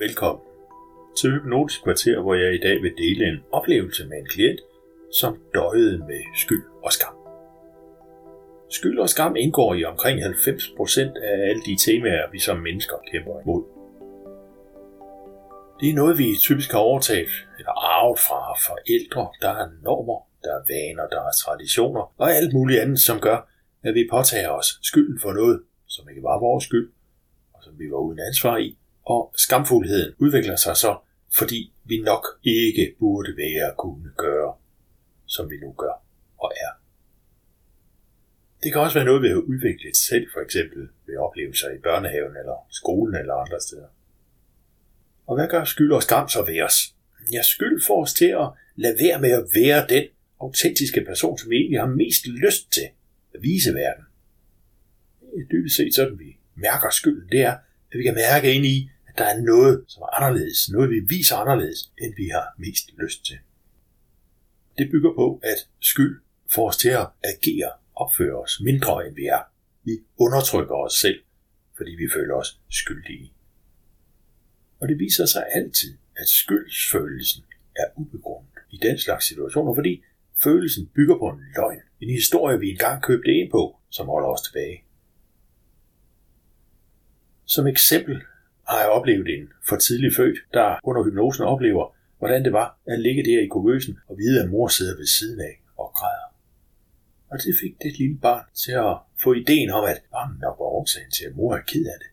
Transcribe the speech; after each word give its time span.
Velkommen 0.00 0.44
til 1.18 1.30
Hypnotisk 1.30 1.82
Kvarter, 1.84 2.20
hvor 2.20 2.34
jeg 2.34 2.54
i 2.54 2.58
dag 2.66 2.82
vil 2.82 2.94
dele 2.98 3.28
en 3.28 3.38
oplevelse 3.52 4.06
med 4.06 4.18
en 4.18 4.26
klient, 4.26 4.60
som 5.20 5.38
døjede 5.54 5.98
med 5.98 6.22
skyld 6.36 6.64
og 6.84 6.92
skam. 6.92 7.14
Skyld 8.70 8.98
og 8.98 9.08
skam 9.08 9.36
indgår 9.36 9.74
i 9.74 9.84
omkring 9.84 10.20
90% 10.20 11.22
af 11.28 11.48
alle 11.48 11.62
de 11.68 11.76
temaer, 11.86 12.30
vi 12.32 12.38
som 12.38 12.56
mennesker 12.56 12.96
kæmper 13.12 13.40
imod. 13.40 13.62
Det 15.80 15.90
er 15.90 15.94
noget, 15.94 16.18
vi 16.18 16.28
typisk 16.40 16.72
har 16.72 16.78
overtaget 16.78 17.34
eller 17.58 17.74
arvet 17.94 18.18
fra 18.18 18.40
forældre. 18.68 19.22
Der 19.42 19.52
er 19.62 19.68
normer, 19.82 20.20
der 20.44 20.52
er 20.58 20.62
vaner, 20.72 21.06
der 21.14 21.20
er 21.28 21.32
traditioner 21.44 22.14
og 22.18 22.34
alt 22.38 22.52
muligt 22.52 22.80
andet, 22.80 23.00
som 23.00 23.20
gør, 23.20 23.38
at 23.82 23.94
vi 23.94 24.08
påtager 24.10 24.50
os 24.50 24.78
skylden 24.82 25.18
for 25.20 25.32
noget, 25.32 25.62
som 25.86 26.08
ikke 26.08 26.22
var 26.22 26.38
vores 26.40 26.64
skyld, 26.64 26.88
og 27.54 27.62
som 27.64 27.78
vi 27.78 27.90
var 27.90 27.98
uden 27.98 28.20
ansvar 28.28 28.56
i, 28.56 28.78
og 29.08 29.34
skamfuldheden 29.36 30.14
udvikler 30.18 30.56
sig 30.56 30.76
så, 30.76 30.98
fordi 31.38 31.72
vi 31.84 32.00
nok 32.02 32.26
ikke 32.42 32.94
burde 32.98 33.36
være 33.36 33.70
at 33.70 33.76
kunne 33.76 34.10
gøre, 34.16 34.54
som 35.26 35.50
vi 35.50 35.56
nu 35.56 35.72
gør 35.72 36.04
og 36.38 36.52
er. 36.56 36.72
Det 38.62 38.72
kan 38.72 38.80
også 38.80 38.94
være 38.94 39.04
noget, 39.04 39.22
vi 39.22 39.28
har 39.28 39.36
udviklet 39.36 39.96
selv, 39.96 40.26
for 40.32 40.40
eksempel 40.40 40.88
ved 41.06 41.16
oplevelser 41.16 41.70
i 41.70 41.78
børnehaven 41.78 42.36
eller 42.36 42.66
skolen 42.70 43.14
eller 43.14 43.34
andre 43.34 43.60
steder. 43.60 43.86
Og 45.26 45.34
hvad 45.36 45.48
gør 45.48 45.64
skyld 45.64 45.92
og 45.92 46.02
skam 46.02 46.28
så 46.28 46.44
ved 46.44 46.62
os? 46.62 46.94
Ja, 47.32 47.42
skyld 47.42 47.82
får 47.86 48.02
os 48.02 48.14
til 48.14 48.30
at 48.42 48.48
lade 48.76 48.96
være 49.00 49.20
med 49.20 49.30
at 49.30 49.44
være 49.54 49.86
den 49.88 50.04
autentiske 50.40 51.04
person, 51.06 51.38
som 51.38 51.50
vi 51.50 51.56
egentlig 51.56 51.80
har 51.80 51.86
mest 51.86 52.26
lyst 52.26 52.72
til 52.72 52.88
at 53.34 53.42
vise 53.42 53.74
verden. 53.74 54.04
Det 55.20 55.42
er 55.42 55.48
dybest 55.52 55.76
set 55.76 55.94
sådan, 55.94 56.18
vi 56.18 56.38
mærker 56.54 56.90
skylden. 56.90 57.28
Det 57.28 57.40
er, 57.40 57.52
at 57.92 57.98
vi 57.98 58.02
kan 58.02 58.14
mærke 58.14 58.54
ind 58.54 58.66
i, 58.66 58.90
der 59.18 59.24
er 59.24 59.40
noget, 59.40 59.84
som 59.88 60.02
er 60.02 60.16
anderledes, 60.16 60.70
noget 60.70 60.90
vi 60.90 61.00
viser 61.00 61.36
anderledes, 61.36 61.92
end 62.02 62.14
vi 62.16 62.28
har 62.28 62.54
mest 62.58 62.90
lyst 63.02 63.24
til. 63.24 63.38
Det 64.78 64.90
bygger 64.90 65.14
på, 65.14 65.40
at 65.42 65.68
skyld 65.80 66.20
får 66.54 66.68
os 66.68 66.76
til 66.76 66.88
at 66.88 67.06
agere, 67.24 67.72
opføre 67.94 68.42
os 68.42 68.60
mindre 68.60 69.06
end 69.06 69.14
vi 69.14 69.26
er. 69.26 69.42
Vi 69.84 69.92
undertrykker 70.18 70.74
os 70.74 70.92
selv, 70.92 71.20
fordi 71.76 71.90
vi 71.90 72.08
føler 72.14 72.34
os 72.34 72.60
skyldige. 72.70 73.32
Og 74.80 74.88
det 74.88 74.98
viser 74.98 75.26
sig 75.26 75.44
altid, 75.54 75.98
at 76.16 76.28
skyldsfølelsen 76.28 77.44
er 77.76 77.84
ubegrundet 77.96 78.52
i 78.70 78.78
den 78.82 78.98
slags 78.98 79.28
situationer, 79.28 79.74
fordi 79.74 80.02
følelsen 80.42 80.86
bygger 80.86 81.18
på 81.18 81.28
en 81.28 81.40
løgn, 81.56 81.80
en 82.00 82.10
historie, 82.10 82.58
vi 82.58 82.70
engang 82.70 83.02
købte 83.02 83.30
ind 83.30 83.50
på, 83.50 83.76
som 83.90 84.06
holder 84.06 84.28
os 84.28 84.42
tilbage. 84.42 84.84
Som 87.44 87.66
eksempel 87.66 88.22
har 88.68 88.78
jeg 88.80 88.88
oplevet 88.88 89.28
en 89.38 89.48
for 89.68 89.76
tidlig 89.76 90.14
født, 90.16 90.38
der 90.52 90.80
under 90.84 91.04
hypnosen 91.04 91.44
oplever, 91.44 91.94
hvordan 92.18 92.44
det 92.44 92.52
var 92.52 92.78
at 92.86 93.00
ligge 93.00 93.24
der 93.24 93.40
i 93.40 93.46
kuvøsen 93.46 93.98
og 94.08 94.18
vide, 94.18 94.42
at 94.42 94.50
mor 94.50 94.68
sidder 94.68 94.96
ved 94.96 95.06
siden 95.06 95.40
af 95.40 95.60
og 95.76 95.92
græder. 95.94 96.28
Og 97.30 97.38
det 97.38 97.54
fik 97.62 97.82
det 97.82 97.98
lille 97.98 98.18
barn 98.18 98.44
til 98.54 98.72
at 98.72 98.96
få 99.22 99.32
ideen 99.32 99.70
om, 99.70 99.84
at 99.84 100.02
barnet 100.12 100.40
nok 100.40 100.56
var 100.58 100.64
årsagen 100.64 101.10
til, 101.10 101.24
at 101.24 101.36
mor 101.36 101.54
er 101.56 101.62
ked 101.72 101.86
af 101.86 101.98
det. 101.98 102.10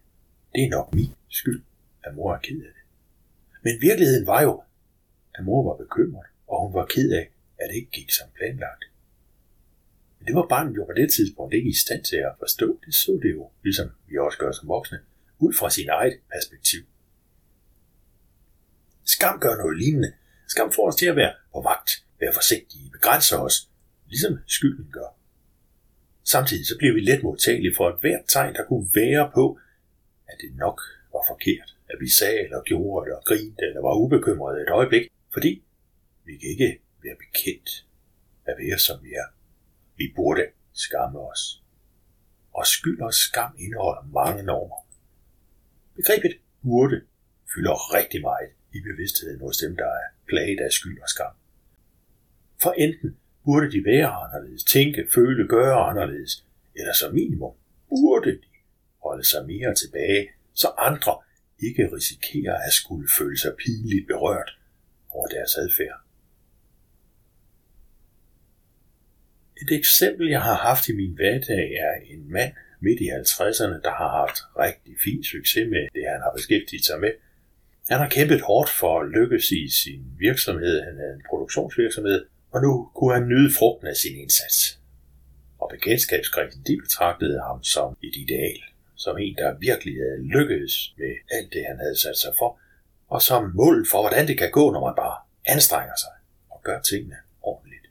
Det 0.55 0.63
er 0.63 0.69
nok 0.69 0.93
min 0.93 1.11
skyld, 1.29 1.63
at 2.03 2.15
mor 2.15 2.33
er 2.33 2.39
ked 2.39 2.59
af 2.69 2.71
det. 2.77 2.83
Men 3.63 3.81
virkeligheden 3.81 4.27
var 4.27 4.41
jo, 4.41 4.63
at 5.35 5.45
mor 5.45 5.69
var 5.69 5.77
bekymret, 5.83 6.25
og 6.47 6.67
hun 6.67 6.73
var 6.73 6.85
ked 6.85 7.11
af, 7.11 7.29
at 7.59 7.69
det 7.69 7.75
ikke 7.75 7.91
gik 7.91 8.11
som 8.11 8.27
planlagt. 8.37 8.83
Men 10.19 10.27
det 10.27 10.35
var 10.35 10.47
barnet 10.47 10.75
jo 10.75 10.85
på 10.85 10.93
det 10.93 11.13
tidspunkt 11.13 11.53
ikke 11.53 11.69
i 11.69 11.81
stand 11.85 12.03
til 12.03 12.15
at 12.15 12.33
forstå. 12.39 12.79
Det 12.85 12.93
så 12.93 13.19
det 13.23 13.31
jo, 13.31 13.49
ligesom 13.63 13.87
vi 14.07 14.17
også 14.17 14.37
gør 14.37 14.51
som 14.51 14.67
voksne 14.67 14.99
ud 15.39 15.53
fra 15.53 15.69
sin 15.69 15.89
eget 15.89 16.19
perspektiv. 16.31 16.81
Skam 19.03 19.39
gør 19.39 19.55
noget 19.55 19.77
lignende. 19.77 20.13
Skam 20.47 20.71
får 20.71 20.87
os 20.87 20.95
til 20.95 21.05
at 21.05 21.15
være 21.15 21.33
på 21.53 21.61
vagt, 21.61 21.91
være 22.19 22.33
forsigtige, 22.33 22.91
begrænse 22.91 23.37
os, 23.37 23.69
ligesom 24.07 24.37
skylden 24.47 24.91
gør. 24.91 25.17
Samtidig 26.23 26.67
så 26.67 26.77
bliver 26.77 26.93
vi 26.93 26.99
let 26.99 27.23
modtagelige 27.23 27.75
for 27.77 27.89
et 27.89 27.99
hvert 27.99 28.25
tegn, 28.27 28.53
der 28.55 28.65
kunne 28.65 28.89
være 28.95 29.31
på, 29.33 29.59
at 30.27 30.37
det 30.41 30.55
nok 30.55 30.81
var 31.13 31.23
forkert, 31.27 31.75
at 31.89 31.97
vi 31.99 32.09
sagde 32.09 32.39
eller 32.39 32.61
gjorde 32.61 33.05
eller 33.05 33.21
grinte 33.21 33.63
eller 33.67 33.81
var 33.81 33.95
ubekymrede 33.95 34.61
et 34.61 34.69
øjeblik, 34.69 35.11
fordi 35.33 35.63
vi 36.25 36.37
kan 36.37 36.49
ikke 36.49 36.81
være 37.03 37.15
bekendt 37.25 37.85
at 38.45 38.55
være 38.57 38.79
som 38.79 39.03
vi 39.03 39.11
er. 39.13 39.27
Vi 39.97 40.13
burde 40.15 40.45
skamme 40.73 41.19
os. 41.19 41.63
Og 42.53 42.67
skyld 42.67 43.01
og 43.01 43.13
skam 43.13 43.55
indeholder 43.59 44.03
mange 44.19 44.43
normer. 44.43 44.84
Begrebet 45.95 46.37
burde 46.63 47.01
fylder 47.53 47.93
rigtig 47.93 48.21
meget 48.21 48.49
i 48.73 48.79
bevidstheden 48.81 49.41
hos 49.41 49.57
dem, 49.57 49.75
der 49.75 49.85
er 49.85 50.07
plaget 50.27 50.59
af 50.59 50.71
skyld 50.71 51.01
og 51.01 51.09
skam. 51.09 51.33
For 52.61 52.71
enten 52.71 53.17
burde 53.45 53.71
de 53.71 53.85
være 53.85 54.07
anderledes, 54.07 54.63
tænke, 54.63 55.07
føle, 55.15 55.47
gøre 55.47 55.75
anderledes, 55.89 56.45
eller 56.75 56.93
som 56.93 57.13
minimum 57.13 57.53
burde 57.89 58.31
de 58.31 58.47
holde 59.03 59.27
sig 59.27 59.45
mere 59.47 59.75
tilbage, 59.75 60.29
så 60.53 60.67
andre 60.77 61.17
ikke 61.59 61.95
risikerer 61.95 62.57
at 62.67 62.73
skulle 62.73 63.09
føle 63.17 63.37
sig 63.37 63.55
pinligt 63.65 64.07
berørt 64.07 64.59
over 65.09 65.27
deres 65.27 65.55
adfærd. 65.55 65.99
Et 69.61 69.71
eksempel, 69.71 70.29
jeg 70.29 70.41
har 70.41 70.55
haft 70.55 70.89
i 70.89 70.95
min 70.95 71.13
hverdag, 71.13 71.73
er 71.73 71.93
en 72.05 72.31
mand, 72.31 72.53
midt 72.79 73.01
i 73.01 73.07
50'erne, 73.09 73.77
der 73.85 73.93
har 74.01 74.09
haft 74.21 74.37
rigtig 74.59 74.93
fin 75.03 75.23
succes 75.23 75.67
med 75.69 75.83
det, 75.95 76.03
han 76.13 76.21
har 76.25 76.33
beskæftiget 76.35 76.85
sig 76.85 76.99
med. 76.99 77.11
Han 77.89 77.99
har 77.99 78.09
kæmpet 78.09 78.41
hårdt 78.41 78.69
for 78.69 79.01
at 79.01 79.09
lykkes 79.09 79.51
i 79.51 79.69
sin 79.69 80.01
virksomhed. 80.17 80.81
Han 80.87 80.95
havde 80.97 81.13
en 81.13 81.25
produktionsvirksomhed, 81.29 82.25
og 82.51 82.61
nu 82.61 82.89
kunne 82.95 83.13
han 83.13 83.27
nyde 83.27 83.51
frugten 83.57 83.87
af 83.87 83.95
sin 83.95 84.15
indsats. 84.23 84.79
Og 85.61 85.67
bekendtskabskredsen, 85.73 86.63
de 86.67 86.77
betragtede 86.83 87.41
ham 87.47 87.63
som 87.63 87.97
et 88.03 88.15
ideal, 88.15 88.61
som 88.95 89.17
en, 89.17 89.35
der 89.35 89.57
virkelig 89.59 89.95
havde 89.95 90.27
lykkedes 90.35 90.93
med 90.97 91.13
alt 91.31 91.53
det, 91.53 91.63
han 91.67 91.77
havde 91.77 91.99
sat 91.99 92.17
sig 92.17 92.33
for, 92.37 92.59
og 93.07 93.21
som 93.21 93.51
mål 93.55 93.87
for, 93.91 94.01
hvordan 94.01 94.27
det 94.27 94.37
kan 94.37 94.51
gå, 94.51 94.71
når 94.71 94.81
man 94.87 94.95
bare 94.95 95.17
anstrenger 95.45 95.95
sig 96.03 96.15
og 96.49 96.61
gør 96.63 96.81
tingene 96.81 97.17
ordentligt. 97.41 97.87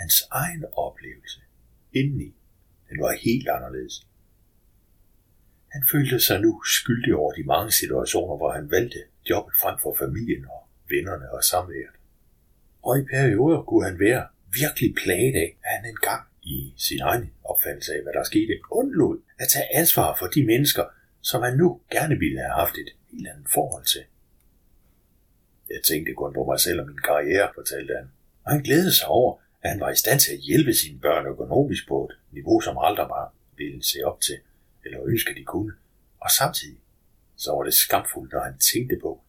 Hans 0.00 0.14
egen 0.30 0.64
oplevelse 0.72 1.40
indeni 1.92 2.34
den 2.90 3.00
var 3.00 3.12
helt 3.12 3.48
anderledes. 3.48 4.06
Han 5.74 5.82
følte 5.92 6.20
sig 6.20 6.40
nu 6.40 6.62
skyldig 6.62 7.14
over 7.14 7.32
de 7.32 7.42
mange 7.42 7.72
situationer, 7.72 8.36
hvor 8.36 8.52
han 8.52 8.70
valgte 8.70 8.98
jobbet 9.30 9.54
frem 9.62 9.76
for 9.82 9.96
familien 9.98 10.44
og 10.44 10.60
vennerne 10.88 11.30
og 11.32 11.44
samværet. 11.44 11.96
Og 12.82 12.98
i 12.98 13.02
perioder 13.02 13.62
kunne 13.62 13.84
han 13.84 13.98
være 13.98 14.26
virkelig 14.60 14.94
plaget 15.02 15.34
af, 15.44 15.58
at 15.64 15.70
han 15.76 15.84
engang 15.84 16.22
i 16.42 16.74
sin 16.76 17.00
egen 17.00 17.30
opfattelse 17.44 17.92
af, 17.94 18.02
hvad 18.02 18.12
der 18.12 18.24
skete, 18.24 18.54
undlod 18.70 19.20
at 19.38 19.48
tage 19.48 19.76
ansvar 19.76 20.16
for 20.18 20.26
de 20.26 20.46
mennesker, 20.46 20.84
som 21.20 21.42
han 21.42 21.56
nu 21.56 21.80
gerne 21.90 22.16
ville 22.18 22.40
have 22.40 22.54
haft 22.62 22.74
et 22.74 22.90
helt 23.10 23.28
andet 23.28 23.46
forhold 23.54 23.84
til. 23.84 24.04
Jeg 25.70 25.80
tænkte 25.88 26.12
kun 26.14 26.32
på 26.34 26.44
mig 26.44 26.60
selv 26.60 26.80
og 26.80 26.86
min 26.86 26.98
karriere, 26.98 27.50
fortalte 27.54 27.94
han. 27.98 28.10
Og 28.44 28.52
han 28.52 28.62
glædede 28.62 28.94
sig 28.94 29.08
over, 29.08 29.38
at 29.62 29.70
han 29.70 29.80
var 29.80 29.90
i 29.90 29.96
stand 29.96 30.20
til 30.20 30.32
at 30.32 30.38
hjælpe 30.38 30.74
sine 30.74 31.00
børn 31.00 31.26
økonomisk 31.26 31.88
på 31.88 32.04
et 32.04 32.16
niveau, 32.30 32.60
som 32.60 32.78
aldrig 32.78 33.08
var 33.08 33.34
ville 33.56 33.84
se 33.84 33.98
op 34.04 34.20
til, 34.20 34.38
eller 34.84 34.98
ønske 35.06 35.34
de 35.34 35.44
kunne. 35.44 35.72
Og 36.20 36.30
samtidig 36.30 36.78
så 37.36 37.52
var 37.52 37.62
det 37.62 37.74
skamfuldt, 37.74 38.32
når 38.32 38.42
han 38.48 38.58
tænkte 38.72 38.96
på, 39.02 39.22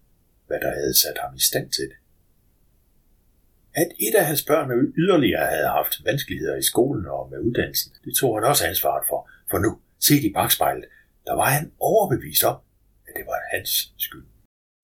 hvad 0.47 0.59
der 0.59 0.71
havde 0.73 0.93
sat 0.93 1.17
ham 1.23 1.35
i 1.35 1.39
stand 1.39 1.69
til 1.69 1.83
det. 1.83 1.97
At 3.73 3.89
et 3.99 4.15
af 4.15 4.25
hans 4.25 4.43
børn 4.45 4.93
yderligere 5.03 5.45
havde 5.45 5.67
haft 5.67 6.05
vanskeligheder 6.05 6.55
i 6.55 6.63
skolen 6.63 7.05
og 7.05 7.29
med 7.31 7.39
uddannelsen, 7.39 7.91
det 8.05 8.13
tog 8.19 8.37
han 8.37 8.49
også 8.49 8.67
ansvaret 8.67 9.05
for, 9.09 9.29
for 9.51 9.57
nu, 9.59 9.79
set 9.99 10.23
i 10.23 10.33
bagspejlet, 10.33 10.85
der 11.25 11.33
var 11.33 11.49
han 11.49 11.71
overbevist 11.79 12.43
om, 12.43 12.57
at 13.07 13.13
det 13.17 13.25
var 13.25 13.39
hans 13.53 13.93
skyld. 13.97 14.25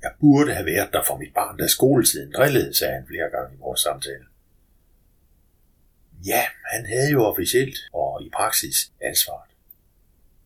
Jeg 0.02 0.12
burde 0.20 0.54
have 0.54 0.66
været 0.66 0.90
der 0.94 1.04
for 1.04 1.18
mit 1.18 1.34
barn, 1.34 1.58
da 1.58 1.68
skoletiden 1.68 2.34
drillede, 2.34 2.78
sagde 2.78 2.94
han 2.94 3.08
flere 3.08 3.30
gange 3.30 3.56
i 3.56 3.60
vores 3.60 3.82
samtale. 3.82 4.26
Ja, 6.28 6.44
han 6.74 6.86
havde 6.86 7.12
jo 7.12 7.24
officielt 7.24 7.78
og 7.94 8.24
i 8.24 8.30
praksis 8.30 8.92
ansvaret. 9.02 9.52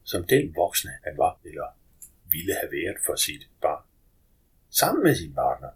Som 0.03 0.23
den 0.23 0.55
voksne 0.55 0.91
han 1.03 1.17
var, 1.17 1.39
eller 1.45 1.67
ville 2.31 2.53
have 2.53 2.71
været 2.71 2.97
for 3.05 3.15
sit 3.15 3.49
barn. 3.61 3.83
Sammen 4.69 5.03
med 5.03 5.15
sin 5.15 5.33
partner. 5.33 5.69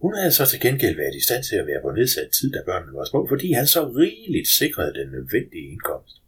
Hun 0.00 0.14
havde 0.14 0.32
så 0.32 0.46
til 0.46 0.60
gengæld 0.60 0.96
været 0.96 1.14
i 1.14 1.24
stand 1.24 1.44
til 1.44 1.56
at 1.56 1.66
være 1.66 1.82
på 1.82 1.90
nedsat 1.90 2.30
tid, 2.30 2.52
da 2.52 2.62
børnene 2.64 2.92
var 2.92 3.04
små, 3.04 3.28
fordi 3.28 3.52
han 3.52 3.66
så 3.66 3.88
rigeligt 3.88 4.48
sikrede 4.48 4.94
den 4.94 5.08
nødvendige 5.10 5.68
indkomst. 5.72 6.22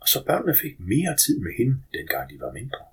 Og 0.00 0.08
så 0.08 0.24
børnene 0.24 0.56
fik 0.56 0.80
mere 0.80 1.16
tid 1.16 1.38
med 1.38 1.52
hende, 1.58 1.82
dengang 1.92 2.30
de 2.30 2.40
var 2.40 2.52
mindre. 2.52 2.84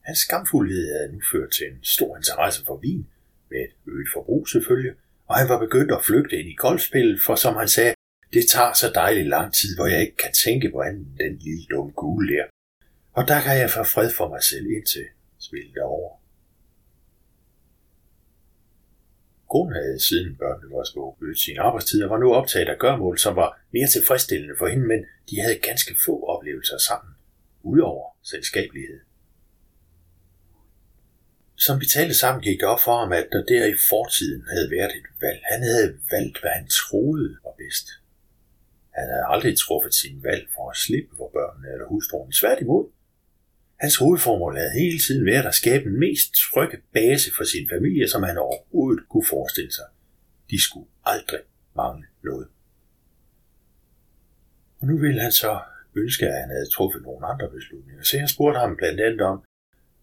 Hans 0.00 0.18
skamfuldhed 0.18 0.92
havde 0.92 1.12
nu 1.12 1.20
ført 1.32 1.50
til 1.50 1.66
en 1.66 1.78
stor 1.82 2.16
interesse 2.16 2.64
for 2.64 2.76
vin, 2.76 3.06
med 3.50 3.58
et 3.58 3.74
øget 3.86 4.08
forbrug 4.14 4.48
selvfølgelig, 4.48 4.94
og 5.28 5.34
han 5.36 5.48
var 5.48 5.58
begyndt 5.58 5.92
at 5.92 6.04
flygte 6.04 6.36
ind 6.38 6.48
i 6.48 6.54
golfspillet, 6.54 7.20
for 7.26 7.34
som 7.34 7.56
han 7.56 7.68
sagde, 7.68 7.94
det 8.32 8.44
tager 8.52 8.72
så 8.72 8.90
dejligt 8.94 9.28
lang 9.28 9.54
tid, 9.54 9.76
hvor 9.76 9.86
jeg 9.86 10.00
ikke 10.00 10.16
kan 10.16 10.32
tænke 10.44 10.70
på 10.70 10.80
anden 10.80 11.16
den 11.20 11.38
lille 11.38 11.64
dumme 11.70 11.92
gule 11.92 12.34
der. 12.34 12.44
Og 13.12 13.28
der 13.28 13.40
kan 13.40 13.58
jeg 13.58 13.70
få 13.70 13.82
fred 13.84 14.10
for 14.18 14.28
mig 14.28 14.42
selv 14.42 14.66
indtil 14.66 15.06
spillet 15.38 15.76
er 15.76 15.82
over. 15.82 16.18
Konen 19.50 19.74
havde 19.74 20.00
siden 20.08 20.36
børnene 20.36 20.76
var 20.76 20.84
små 20.84 21.16
øget 21.22 21.38
sin 21.38 21.58
arbejdstid 21.58 22.04
og 22.04 22.10
var 22.10 22.18
nu 22.18 22.34
optaget 22.34 22.68
af 22.68 22.78
gørmål, 22.78 23.18
som 23.18 23.36
var 23.36 23.60
mere 23.72 23.88
tilfredsstillende 23.88 24.54
for 24.58 24.66
hende, 24.66 24.86
men 24.86 25.00
de 25.30 25.40
havde 25.40 25.58
ganske 25.58 25.94
få 26.06 26.14
oplevelser 26.34 26.78
sammen, 26.78 27.14
udover 27.62 28.06
selskabelighed. 28.22 29.00
Som 31.66 31.80
vi 31.80 31.86
talte 31.86 32.14
sammen, 32.14 32.42
gik 32.42 32.60
det 32.60 32.68
op 32.68 32.80
for 32.86 32.98
ham, 32.98 33.12
at 33.12 33.28
der 33.32 33.42
der 33.44 33.66
i 33.66 33.76
fortiden 33.90 34.42
havde 34.52 34.70
været 34.70 34.92
et 35.00 35.08
valg. 35.20 35.40
Han 35.52 35.62
havde 35.62 35.88
valgt, 36.10 36.40
hvad 36.40 36.50
han 36.50 36.68
troede 36.68 37.36
var 37.44 37.54
bedst. 37.62 37.86
Han 38.98 39.06
havde 39.12 39.26
aldrig 39.34 39.58
truffet 39.58 39.94
sin 39.94 40.22
valg 40.22 40.44
for 40.54 40.70
at 40.70 40.76
slippe 40.76 41.16
for 41.16 41.30
børnene 41.36 41.68
eller 41.72 41.86
hustruen. 41.86 42.32
Tværtimod. 42.32 42.84
Hans 43.80 43.96
hovedformål 43.96 44.56
havde 44.56 44.78
hele 44.82 44.98
tiden 44.98 45.26
været 45.26 45.46
at 45.46 45.54
skabe 45.54 45.84
den 45.84 45.98
mest 45.98 46.28
trygge 46.34 46.78
base 46.92 47.30
for 47.36 47.44
sin 47.44 47.68
familie, 47.74 48.08
som 48.08 48.22
han 48.22 48.38
overhovedet 48.38 49.08
kunne 49.08 49.28
forestille 49.34 49.72
sig. 49.72 49.88
De 50.50 50.62
skulle 50.66 50.88
aldrig 51.04 51.40
mangle 51.76 52.06
noget. 52.24 52.48
Og 54.80 54.86
nu 54.86 54.98
ville 54.98 55.20
han 55.20 55.32
så 55.32 55.60
ønske, 55.96 56.26
at 56.26 56.40
han 56.40 56.50
havde 56.50 56.70
truffet 56.70 57.02
nogle 57.02 57.26
andre 57.26 57.48
beslutninger. 57.50 58.02
Så 58.02 58.16
jeg 58.16 58.28
spurgte 58.28 58.60
ham 58.60 58.76
blandt 58.76 59.00
andet 59.00 59.20
om, 59.20 59.44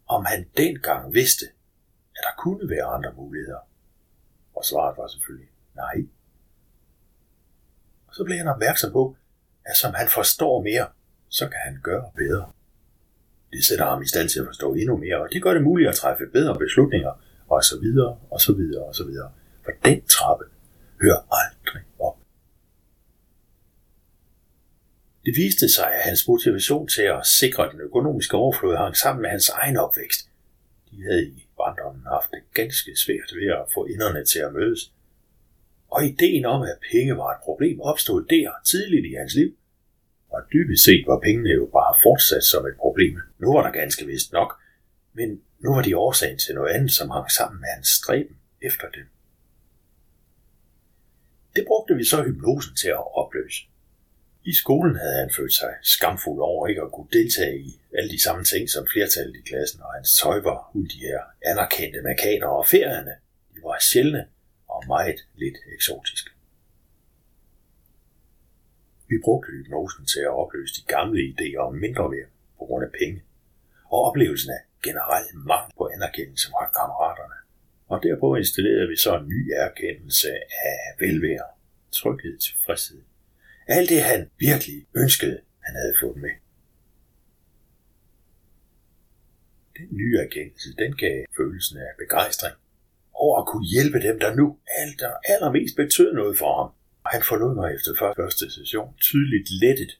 om 0.07 0.25
han 0.25 0.45
dengang 0.57 1.13
vidste, 1.13 1.45
at 2.15 2.21
der 2.23 2.41
kunne 2.43 2.69
være 2.69 2.83
andre 2.83 3.13
muligheder. 3.13 3.59
Og 4.55 4.65
svaret 4.65 4.97
var 4.97 5.07
selvfølgelig 5.07 5.49
nej. 5.75 6.07
Og 8.07 8.15
så 8.15 8.23
blev 8.23 8.37
han 8.37 8.47
opmærksom 8.47 8.91
på, 8.91 9.15
at 9.65 9.77
som 9.77 9.93
han 9.93 10.07
forstår 10.07 10.61
mere, 10.61 10.87
så 11.29 11.45
kan 11.47 11.59
han 11.63 11.79
gøre 11.83 12.11
bedre. 12.15 12.51
Det 13.51 13.65
sætter 13.65 13.85
ham 13.85 14.01
i 14.01 14.07
stand 14.07 14.29
til 14.29 14.39
at 14.39 14.45
forstå 14.45 14.73
endnu 14.73 14.97
mere, 14.97 15.21
og 15.21 15.27
det 15.31 15.43
gør 15.43 15.53
det 15.53 15.63
muligt 15.63 15.89
at 15.89 15.95
træffe 15.95 16.25
bedre 16.33 16.59
beslutninger, 16.59 17.13
og 17.49 17.63
så 17.63 17.79
videre, 17.79 18.19
og 18.31 18.41
så 18.41 18.53
videre, 18.53 18.83
og 18.83 18.95
så 18.95 19.03
videre. 19.03 19.31
For 19.63 19.71
den 19.85 20.05
trappe 20.05 20.45
hører 21.01 21.21
aldrig 21.41 21.83
op. 21.99 22.17
Det 25.25 25.33
viste 25.35 25.69
sig, 25.69 25.93
at 25.93 26.01
hans 26.01 26.27
motivation 26.27 26.87
til 26.87 27.01
at 27.01 27.25
sikre 27.25 27.71
den 27.71 27.81
økonomiske 27.81 28.37
overflod 28.37 28.75
hang 28.77 28.97
sammen 28.97 29.21
med 29.21 29.29
hans 29.29 29.49
egen 29.49 29.77
opvækst. 29.77 30.29
De 30.91 31.03
havde 31.03 31.25
i 31.27 31.47
barndommen 31.57 32.03
haft 32.05 32.31
det 32.31 32.43
ganske 32.53 32.91
svært 33.03 33.29
ved 33.39 33.49
at 33.61 33.65
få 33.73 33.85
inderne 33.85 34.25
til 34.25 34.39
at 34.39 34.53
mødes. 34.53 34.91
Og 35.91 36.05
ideen 36.05 36.45
om, 36.45 36.61
at 36.61 36.77
penge 36.91 37.17
var 37.17 37.31
et 37.31 37.43
problem, 37.43 37.81
opstod 37.81 38.25
der 38.25 38.51
tidligt 38.65 39.05
i 39.05 39.13
hans 39.13 39.35
liv. 39.35 39.57
Og 40.29 40.41
dybest 40.53 40.83
set 40.83 41.03
var 41.07 41.19
pengene 41.19 41.49
jo 41.49 41.65
bare 41.65 41.99
fortsat 42.03 42.43
som 42.43 42.65
et 42.65 42.77
problem. 42.79 43.19
Nu 43.39 43.53
var 43.53 43.63
der 43.63 43.71
ganske 43.71 44.05
vist 44.05 44.31
nok, 44.31 44.59
men 45.13 45.41
nu 45.59 45.73
var 45.75 45.81
de 45.81 45.97
årsagen 45.97 46.37
til 46.37 46.55
noget 46.55 46.73
andet, 46.73 46.91
som 46.91 47.09
hang 47.09 47.31
sammen 47.31 47.59
med 47.59 47.69
hans 47.75 47.87
stræben 47.87 48.37
efter 48.61 48.87
dem. 48.89 49.05
Det 51.55 51.63
brugte 51.67 51.95
vi 51.95 52.03
så 52.03 52.23
hypnosen 52.23 52.75
til 52.75 52.87
at 52.87 53.15
opløse. 53.17 53.61
I 54.51 54.53
skolen 54.53 54.95
havde 54.95 55.19
han 55.19 55.31
følt 55.37 55.53
sig 55.53 55.73
skamfuld 55.81 56.41
over 56.41 56.67
ikke 56.67 56.81
at 56.81 56.91
kunne 56.91 57.13
deltage 57.13 57.59
i 57.59 57.81
alle 57.97 58.09
de 58.09 58.23
samme 58.23 58.43
ting 58.43 58.69
som 58.69 58.87
flertallet 58.93 59.35
i 59.35 59.47
klassen, 59.49 59.81
og 59.81 59.93
hans 59.93 60.15
tøj 60.21 60.39
var 60.49 60.71
ud 60.73 60.87
de 60.87 60.99
her 61.07 61.19
anerkendte 61.51 62.01
mekaner 62.01 62.47
og 62.47 62.67
ferierne. 62.67 63.15
De 63.53 63.59
var 63.63 63.77
sjældne 63.91 64.23
og 64.67 64.83
meget 64.87 65.19
lidt 65.35 65.57
eksotiske. 65.75 66.29
Vi 69.09 69.15
brugte 69.23 69.51
hypnosen 69.51 70.05
til 70.05 70.19
at 70.19 70.37
opløse 70.41 70.73
de 70.77 70.85
gamle 70.95 71.19
idéer 71.31 71.59
om 71.67 71.73
mindre 71.85 72.03
værd 72.11 72.29
på 72.57 72.63
grund 72.65 72.83
af 72.85 72.91
penge, 72.99 73.23
og 73.91 73.99
oplevelsen 74.07 74.51
af 74.57 74.61
generel 74.83 75.27
mangel 75.51 75.73
på 75.77 75.83
anerkendelse 75.95 76.47
fra 76.49 76.65
kammeraterne. 76.77 77.37
Og 77.87 78.03
derpå 78.03 78.35
installerede 78.35 78.87
vi 78.87 78.97
så 79.05 79.11
en 79.17 79.29
ny 79.29 79.41
erkendelse 79.65 80.31
af 80.71 80.79
velvære, 80.99 81.49
tryghed, 81.91 82.37
tilfredshed 82.37 83.01
alt 83.67 83.89
det, 83.89 84.03
han 84.03 84.29
virkelig 84.39 84.87
ønskede, 84.95 85.39
han 85.65 85.75
havde 85.75 85.95
fået 86.01 86.17
med. 86.17 86.29
Den 89.77 89.87
nye 89.91 90.17
erkendelse, 90.25 90.75
den 90.75 90.95
gav 90.95 91.25
følelsen 91.37 91.77
af 91.77 91.91
begejstring 91.97 92.55
over 93.13 93.41
at 93.41 93.47
kunne 93.47 93.67
hjælpe 93.75 93.99
dem, 94.07 94.19
der 94.19 94.35
nu 94.35 94.57
alt 94.77 95.01
og 95.01 95.15
allermest 95.33 95.75
betød 95.75 96.13
noget 96.13 96.37
for 96.37 96.51
ham. 96.61 96.71
Og 97.03 97.09
han 97.15 97.23
forlod 97.23 97.55
mig 97.55 97.75
efter 97.75 97.91
første 98.17 98.51
session 98.51 98.93
tydeligt 98.97 99.49
lettet 99.61 99.99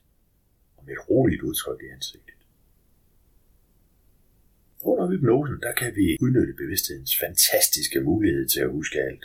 og 0.76 0.84
med 0.84 0.92
et 0.92 1.10
roligt 1.10 1.42
udtryk 1.42 1.80
i 1.82 1.88
ansigtet. 1.94 2.34
Under 4.82 5.06
hypnosen, 5.10 5.60
der 5.62 5.72
kan 5.72 5.96
vi 5.96 6.16
udnytte 6.20 6.54
bevidsthedens 6.54 7.18
fantastiske 7.18 8.00
mulighed 8.00 8.48
til 8.48 8.60
at 8.60 8.70
huske 8.70 8.98
alt. 9.00 9.24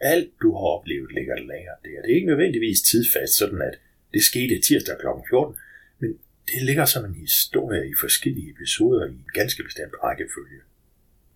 Alt 0.00 0.32
du 0.42 0.52
har 0.52 0.66
oplevet 0.76 1.12
ligger 1.12 1.36
lagret 1.36 1.82
der. 1.84 2.02
Det 2.02 2.10
er 2.10 2.14
ikke 2.14 2.26
nødvendigvis 2.26 2.82
tidfast, 2.82 3.32
sådan 3.38 3.62
at 3.62 3.78
det 4.14 4.22
skete 4.24 4.60
tirsdag 4.60 4.96
kl. 4.98 5.06
14, 5.28 5.56
men 5.98 6.18
det 6.46 6.62
ligger 6.62 6.84
som 6.84 7.04
en 7.04 7.14
historie 7.14 7.88
i 7.90 7.94
forskellige 8.00 8.50
episoder 8.50 9.06
i 9.06 9.10
en 9.10 9.24
ganske 9.34 9.62
bestemt 9.62 9.94
rækkefølge. 10.02 10.60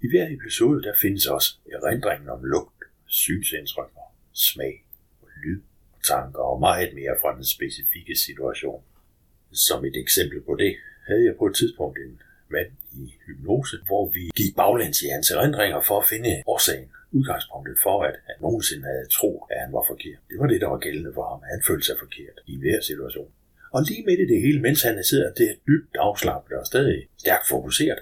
I 0.02 0.06
hver 0.10 0.26
episode 0.36 0.82
der 0.82 0.94
findes 1.02 1.26
også 1.26 1.50
erindringen 1.72 2.28
om 2.28 2.44
lugt, 2.44 2.82
synsindtryk, 3.06 3.90
smag 4.32 4.84
og 5.22 5.28
lyd 5.44 5.60
og 5.92 6.02
tanker 6.04 6.40
og 6.40 6.60
meget 6.60 6.94
mere 6.94 7.16
fra 7.20 7.36
den 7.36 7.44
specifikke 7.44 8.16
situation. 8.16 8.82
Som 9.52 9.84
et 9.84 9.96
eksempel 9.96 10.40
på 10.40 10.56
det 10.56 10.76
havde 11.06 11.24
jeg 11.24 11.34
på 11.38 11.46
et 11.46 11.56
tidspunkt 11.56 11.98
en 11.98 12.22
mand 12.48 12.70
i 12.92 13.14
hypnose, 13.26 13.76
hvor 13.86 14.08
vi 14.08 14.30
gik 14.36 14.56
baglæns 14.56 15.02
i 15.02 15.08
hans 15.08 15.30
erindringer 15.30 15.80
for 15.88 16.00
at 16.00 16.08
finde 16.12 16.42
årsagen 16.46 16.88
udgangspunktet 17.12 17.76
for, 17.82 17.96
at 18.08 18.16
han 18.26 18.36
nogensinde 18.40 18.84
havde 18.84 19.06
tro, 19.16 19.46
at 19.50 19.60
han 19.64 19.72
var 19.72 19.84
forkert. 19.90 20.20
Det 20.30 20.36
var 20.40 20.46
det, 20.46 20.60
der 20.60 20.68
var 20.74 20.78
gældende 20.78 21.12
for 21.14 21.24
ham. 21.30 21.40
Han 21.52 21.60
følte 21.68 21.86
sig 21.86 21.96
forkert 21.98 22.36
i 22.46 22.54
hver 22.62 22.80
situation. 22.80 23.30
Og 23.74 23.82
lige 23.88 24.04
midt 24.06 24.20
i 24.20 24.26
det 24.32 24.40
hele, 24.44 24.60
mens 24.60 24.82
han 24.82 25.04
sidder 25.04 25.32
det 25.32 25.50
dybt 25.68 25.96
afslappet 25.96 26.58
og 26.58 26.66
stadig 26.66 27.08
stærkt 27.18 27.48
fokuseret, 27.48 27.98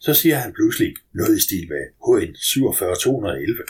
så 0.00 0.14
siger 0.14 0.36
han 0.36 0.52
pludselig 0.52 0.94
noget 1.12 1.36
i 1.38 1.42
stil 1.46 1.68
med 1.72 1.84
HN 2.06 2.34
47211. 2.34 3.62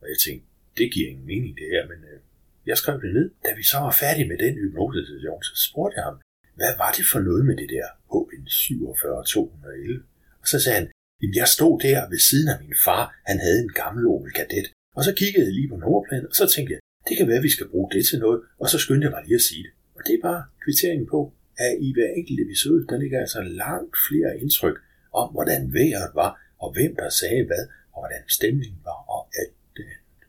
Og 0.00 0.06
jeg 0.08 0.18
tænkte, 0.24 0.46
det 0.78 0.92
giver 0.92 1.08
ingen 1.08 1.26
mening 1.26 1.52
det 1.60 1.68
her, 1.74 1.82
men 1.92 1.98
øh, 2.10 2.18
jeg 2.66 2.76
skrev 2.76 2.96
det 3.02 3.14
ned. 3.14 3.30
Da 3.44 3.50
vi 3.58 3.62
så 3.62 3.78
var 3.78 3.96
færdige 4.04 4.28
med 4.28 4.38
den 4.38 4.54
hypnosesession, 4.54 5.42
så 5.42 5.54
spurgte 5.68 5.96
jeg 5.96 6.04
ham, 6.04 6.16
hvad 6.54 6.72
var 6.82 6.90
det 6.96 7.04
for 7.12 7.20
noget 7.28 7.44
med 7.46 7.56
det 7.56 7.68
der 7.76 7.86
HN 8.12 8.44
47211? 8.48 10.02
Og 10.42 10.46
så 10.52 10.58
sagde 10.60 10.78
han, 10.78 10.88
Jamen, 11.20 11.36
jeg 11.42 11.48
stod 11.56 11.74
der 11.86 12.08
ved 12.12 12.20
siden 12.30 12.48
af 12.52 12.58
min 12.64 12.74
far. 12.84 13.04
Han 13.30 13.38
havde 13.44 13.60
en 13.66 13.72
gammel 13.82 14.02
Opel 14.14 14.32
Kadett. 14.38 14.66
Og 14.96 15.02
så 15.04 15.12
kiggede 15.20 15.46
jeg 15.46 15.54
lige 15.54 15.68
på 15.68 15.76
nummerpladen, 15.76 16.26
og 16.30 16.34
så 16.40 16.44
tænkte 16.54 16.72
jeg, 16.72 16.80
det 17.08 17.14
kan 17.16 17.28
være, 17.28 17.40
at 17.42 17.48
vi 17.48 17.56
skal 17.56 17.68
bruge 17.72 17.90
det 17.94 18.06
til 18.10 18.18
noget. 18.18 18.40
Og 18.60 18.66
så 18.72 18.78
skyndte 18.78 19.04
jeg 19.06 19.14
mig 19.16 19.22
lige 19.24 19.40
at 19.42 19.48
sige 19.50 19.62
det. 19.66 19.72
Og 19.96 20.00
det 20.06 20.14
er 20.14 20.22
bare 20.30 20.42
kvitteringen 20.64 21.08
på, 21.14 21.20
at 21.66 21.72
i 21.86 21.88
hver 21.96 22.10
enkelt 22.18 22.40
episode, 22.46 22.86
der 22.90 22.96
ligger 23.02 23.18
altså 23.20 23.40
langt 23.62 23.94
flere 24.08 24.30
indtryk 24.42 24.76
om, 25.20 25.26
hvordan 25.32 25.62
vejret 25.78 26.10
var, 26.14 26.30
og 26.62 26.68
hvem 26.76 26.92
der 27.00 27.08
sagde 27.20 27.44
hvad, 27.50 27.64
og 27.92 27.98
hvordan 28.02 28.22
stemningen 28.28 28.80
var, 28.90 28.98
og 29.14 29.20
alt 29.40 29.56
det 29.76 29.86
andet. 29.94 30.24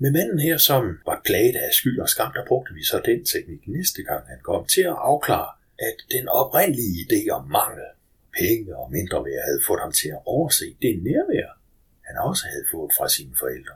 Med 0.00 0.10
manden 0.12 0.38
her, 0.38 0.56
som 0.56 0.98
var 1.06 1.22
plaget 1.24 1.56
af 1.56 1.72
skyld 1.72 2.00
og 2.00 2.08
skam, 2.08 2.32
der 2.32 2.44
brugte 2.46 2.74
vi 2.74 2.84
så 2.84 3.02
den 3.04 3.24
teknik 3.24 3.68
næste 3.68 4.02
gang, 4.02 4.28
han 4.28 4.40
kom 4.42 4.66
til 4.66 4.80
at 4.80 4.96
afklare, 4.98 5.50
at 5.78 5.96
den 6.10 6.28
oprindelige 6.28 6.94
idé 7.04 7.30
om 7.30 7.44
mangel 7.48 7.84
penge 8.38 8.76
og 8.76 8.92
mindre 8.92 9.18
værd 9.24 9.44
havde 9.48 9.62
fået 9.66 9.80
ham 9.80 9.92
til 9.92 10.08
at 10.08 10.20
overse 10.24 10.76
det 10.82 11.02
nærvær, 11.02 11.48
han 12.08 12.16
også 12.28 12.44
havde 12.52 12.66
fået 12.72 12.90
fra 12.96 13.08
sine 13.08 13.34
forældre. 13.38 13.74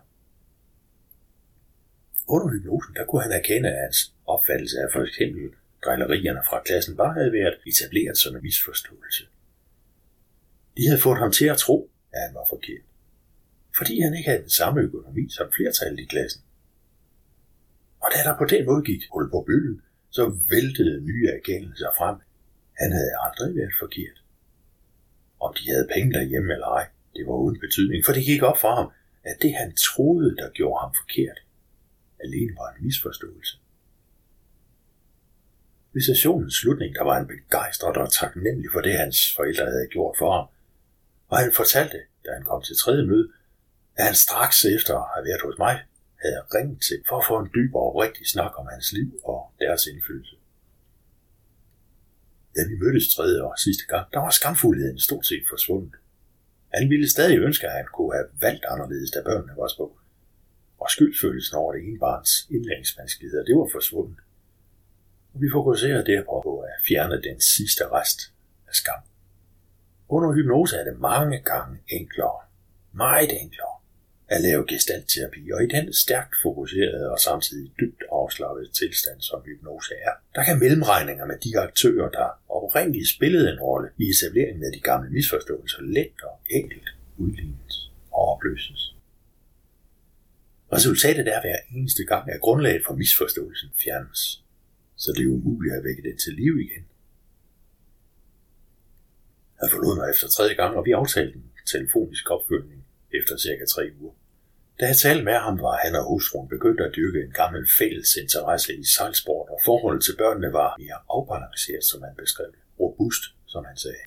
Under 2.28 2.48
hypnosen, 2.52 2.94
der 2.94 3.04
kunne 3.04 3.22
han 3.22 3.32
erkende, 3.32 3.68
at 3.68 3.82
hans 3.86 4.14
opfattelse 4.26 4.76
af 4.82 4.88
for 4.92 5.02
eksempel 5.08 5.44
drillerierne 5.84 6.42
fra 6.48 6.62
klassen 6.66 6.96
bare 6.96 7.14
havde 7.14 7.32
været 7.32 7.56
etableret 7.66 8.18
som 8.18 8.36
en 8.36 8.42
misforståelse. 8.42 9.24
De 10.76 10.86
havde 10.88 11.00
fået 11.00 11.18
ham 11.18 11.32
til 11.32 11.46
at 11.54 11.58
tro, 11.58 11.90
at 12.12 12.20
han 12.26 12.34
var 12.34 12.46
forkert, 12.48 12.86
fordi 13.78 14.00
han 14.00 14.14
ikke 14.14 14.30
havde 14.30 14.42
den 14.42 14.56
samme 14.60 14.80
økonomi 14.80 15.24
som 15.36 15.52
flertallet 15.56 16.00
i 16.00 16.04
klassen. 16.04 16.42
Og 18.02 18.08
da 18.14 18.18
der 18.28 18.38
på 18.38 18.44
den 18.44 18.66
måde 18.66 18.82
gik 18.90 19.02
hul 19.12 19.30
på 19.30 19.44
bølgen, 19.48 19.82
så 20.10 20.22
væltede 20.48 21.00
nye 21.00 21.26
erkendelser 21.36 21.90
frem. 21.98 22.16
Han 22.80 22.92
havde 22.92 23.12
aldrig 23.24 23.56
været 23.56 23.76
forkert. 23.82 24.18
Om 25.40 25.54
de 25.58 25.64
havde 25.70 25.88
penge 25.94 26.12
derhjemme 26.12 26.52
eller 26.52 26.66
ej, 26.66 26.86
det 27.16 27.26
var 27.26 27.36
uden 27.44 27.60
betydning, 27.60 28.04
for 28.04 28.12
det 28.12 28.24
gik 28.24 28.42
op 28.42 28.58
for 28.64 28.74
ham, 28.74 28.88
at 29.30 29.36
det 29.42 29.52
han 29.54 29.70
troede, 29.88 30.36
der 30.36 30.48
gjorde 30.50 30.80
ham 30.82 30.92
forkert, 31.02 31.38
alene 32.24 32.52
var 32.60 32.68
en 32.70 32.84
misforståelse. 32.86 33.54
Ved 35.92 36.02
sessionens 36.02 36.54
slutning, 36.54 36.94
der 36.94 37.04
var 37.04 37.14
han 37.18 37.26
begejstret 37.26 37.96
og 37.96 38.12
taknemmelig 38.12 38.70
for 38.72 38.80
det, 38.80 38.92
hans 38.92 39.18
forældre 39.36 39.64
havde 39.64 39.88
gjort 39.90 40.16
for 40.18 40.30
ham. 40.36 40.46
Og 41.28 41.38
han 41.38 41.52
fortalte, 41.56 41.98
da 42.24 42.28
han 42.36 42.44
kom 42.44 42.62
til 42.62 42.76
tredje 42.76 43.06
møde, 43.06 43.28
at 43.96 44.04
han 44.04 44.14
straks 44.14 44.64
efter 44.64 44.94
at 45.02 45.08
have 45.14 45.24
været 45.28 45.42
hos 45.46 45.58
mig, 45.58 45.76
havde 46.22 46.40
ringet 46.54 46.80
til 46.88 46.98
for 47.08 47.16
at 47.18 47.26
få 47.30 47.38
en 47.38 47.50
dyb 47.56 47.74
og 47.74 47.96
rigtig 48.04 48.26
snak 48.34 48.52
om 48.60 48.66
hans 48.74 48.92
liv 48.92 49.08
og 49.24 49.40
deres 49.60 49.86
indflydelse. 49.86 50.36
Da 52.56 52.60
vi 52.70 52.74
mødtes 52.84 53.14
tredje 53.14 53.42
og 53.42 53.58
sidste 53.58 53.84
gang, 53.92 54.06
der 54.12 54.20
var 54.20 54.30
skamfuldheden 54.30 54.98
stort 54.98 55.26
set 55.26 55.44
forsvundet. 55.50 55.94
Han 56.74 56.90
ville 56.90 57.10
stadig 57.10 57.38
ønske, 57.38 57.66
at 57.66 57.72
han 57.72 57.88
kunne 57.94 58.14
have 58.16 58.28
valgt 58.40 58.64
anderledes, 58.72 59.10
da 59.10 59.22
børnene 59.22 59.54
var 59.56 59.68
små. 59.68 59.98
Og 60.78 60.90
skyldfølelsen 60.90 61.56
over 61.56 61.72
det 61.72 61.82
ene 61.88 61.98
barns 61.98 62.32
indlæringsvanskeligheder, 62.50 63.44
det 63.44 63.56
var 63.56 63.68
forsvundet. 63.72 64.18
Og 65.34 65.40
vi 65.42 65.48
fokuserer 65.52 66.04
derpå 66.04 66.40
på 66.44 66.60
at 66.60 66.76
fjerne 66.88 67.22
den 67.22 67.40
sidste 67.40 67.84
rest 67.88 68.20
af 68.68 68.74
skam. 68.74 69.02
Under 70.08 70.32
hypnose 70.32 70.76
er 70.76 70.84
det 70.84 71.00
mange 71.00 71.38
gange 71.50 71.78
enklere, 71.88 72.40
meget 72.92 73.42
enklere, 73.42 73.71
at 74.34 74.40
lave 74.40 74.66
gestaltterapi, 74.72 75.42
og 75.54 75.60
i 75.64 75.66
den 75.76 75.92
stærkt 75.92 76.34
fokuserede 76.42 77.10
og 77.10 77.18
samtidig 77.18 77.72
dybt 77.80 78.02
afslappede 78.12 78.68
tilstand, 78.80 79.20
som 79.20 79.42
hypnose 79.46 79.94
er, 79.94 80.14
der 80.34 80.42
kan 80.44 80.58
mellemregninger 80.58 81.26
med 81.26 81.38
de 81.44 81.58
aktører, 81.58 82.08
der 82.18 82.28
oprindeligt 82.48 83.08
spillede 83.08 83.52
en 83.52 83.60
rolle 83.60 83.88
i 83.98 84.04
etableringen 84.14 84.64
af 84.64 84.72
de 84.72 84.80
gamle 84.80 85.10
misforståelser, 85.10 85.80
let 85.80 86.16
og 86.22 86.34
enkelt 86.50 86.88
udlignes 87.16 87.74
og 88.12 88.22
opløses. 88.32 88.82
Resultatet 90.72 91.28
er 91.34 91.40
hver 91.40 91.58
eneste 91.76 92.04
gang, 92.04 92.30
at 92.30 92.40
grundlaget 92.40 92.82
for 92.86 92.94
misforståelsen 92.94 93.70
fjernes, 93.84 94.44
så 94.96 95.12
det 95.16 95.22
er 95.24 95.34
umuligt 95.38 95.74
at 95.74 95.84
vække 95.84 96.02
den 96.02 96.18
til 96.18 96.32
liv 96.32 96.54
igen. 96.66 96.84
Jeg 99.62 99.70
forlod 99.70 99.96
mig 99.96 100.10
efter 100.10 100.28
tredje 100.28 100.54
gang, 100.54 100.76
og 100.76 100.84
vi 100.86 100.92
aftalte 100.92 101.34
en 101.34 101.50
telefonisk 101.72 102.30
opfølgning 102.30 102.84
efter 103.18 103.36
cirka 103.36 103.64
tre 103.74 103.84
uger. 104.00 104.14
Da 104.80 104.86
jeg 104.86 104.96
talte 104.96 105.24
med 105.24 105.38
ham, 105.46 105.56
var 105.66 105.76
han 105.84 105.94
og 106.00 106.04
hustruen 106.12 106.48
begyndt 106.48 106.80
at 106.80 106.94
dyrke 106.96 107.20
en 107.26 107.32
gammel 107.42 107.64
fælles 107.78 108.10
interesse 108.22 108.72
i 108.82 108.84
sejlsport, 108.96 109.48
og 109.54 109.58
forholdet 109.64 110.04
til 110.04 110.16
børnene 110.22 110.52
var 110.52 110.70
mere 110.78 110.98
afbalanceret, 111.16 111.84
som 111.84 112.02
han 112.02 112.14
beskrev 112.22 112.50
det. 112.54 112.62
Robust, 112.80 113.22
som 113.46 113.64
han 113.64 113.76
sagde. 113.76 114.04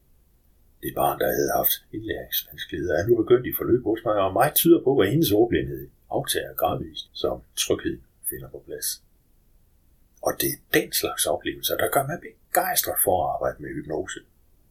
Det 0.84 0.94
barn, 0.96 1.20
der 1.20 1.30
havde 1.38 1.52
haft 1.60 1.74
indlæringsvanskeligheder, 1.96 2.96
er 2.98 3.08
nu 3.08 3.14
begyndt 3.24 3.46
i 3.48 3.58
forløb 3.60 3.84
hos 3.84 4.00
mig, 4.06 4.16
og 4.26 4.34
mig 4.34 4.52
tyder 4.56 4.82
på, 4.84 4.92
at 5.00 5.12
hendes 5.14 5.32
ordblindhed 5.32 5.90
aftager 6.18 6.54
gradvist, 6.54 7.06
som 7.14 7.42
tryghed 7.56 8.00
finder 8.30 8.50
på 8.50 8.60
plads. 8.66 8.88
Og 10.22 10.32
det 10.42 10.50
er 10.54 10.60
den 10.74 10.94
slags 10.94 11.26
oplevelser, 11.26 11.78
der 11.78 11.88
gør 11.96 12.04
mig 12.08 12.20
begejstret 12.28 12.98
for 13.04 13.16
at 13.24 13.30
arbejde 13.34 13.58
med 13.64 13.70
hypnose, 13.70 14.20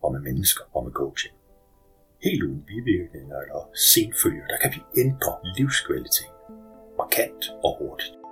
og 0.02 0.12
med 0.12 0.20
mennesker 0.20 0.64
og 0.76 0.84
med 0.84 0.92
coaching 0.92 1.34
helt 2.24 2.42
uden 2.48 2.62
bivirkninger 2.70 3.38
eller 3.44 3.62
senfølger, 3.92 4.46
der 4.52 4.58
kan 4.62 4.70
vi 4.76 4.80
ændre 5.04 5.32
livskvalitet 5.56 6.34
markant 7.00 7.42
og 7.66 7.72
hurtigt. 7.80 8.23